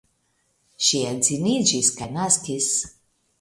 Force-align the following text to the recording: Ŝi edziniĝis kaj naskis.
Ŝi 0.87 1.01
edziniĝis 1.09 1.91
kaj 2.01 2.09
naskis. 2.17 2.73